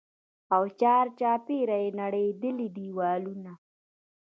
[0.55, 3.51] او چارچاپېره يې نړېدلي دېوالونه.